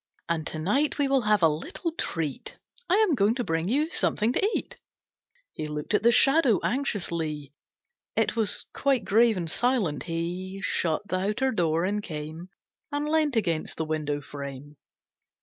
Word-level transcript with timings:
And 0.27 0.47
to 0.47 0.57
night 0.57 0.97
we 0.97 1.07
will 1.07 1.21
have 1.21 1.43
a 1.43 1.47
little 1.47 1.91
treat. 1.91 2.57
I 2.89 2.95
am 2.95 3.13
going 3.13 3.35
to 3.35 3.43
bring 3.43 3.69
you 3.69 3.91
something 3.91 4.33
to 4.33 4.43
eat!" 4.55 4.77
He 5.51 5.67
looked 5.67 5.93
at 5.93 6.01
the 6.01 6.11
Shadow 6.11 6.59
anxiously. 6.63 7.53
It 8.15 8.35
was 8.35 8.65
quite 8.73 9.05
grave 9.05 9.37
and 9.37 9.45
silent. 9.47 10.01
He 10.01 10.59
Shut 10.63 11.07
the 11.07 11.17
outer 11.17 11.51
door 11.51 11.85
and 11.85 12.01
came 12.01 12.49
And 12.91 13.07
leant 13.07 13.35
against 13.35 13.77
the 13.77 13.85
window 13.85 14.21
frame. 14.21 14.75